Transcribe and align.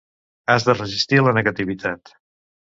Has 0.53 0.65
de 0.69 0.75
resistir 0.79 1.21
la 1.27 1.35
negativitat. 1.41 2.19